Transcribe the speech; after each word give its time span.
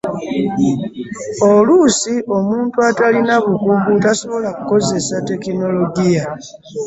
oluusi 1.51 2.13
omuntu 2.37 2.77
atalina 2.89 3.35
bukugu 3.45 3.89
tasobola 4.03 4.49
kukozesa 4.57 5.15
tekinologiya. 5.29 6.23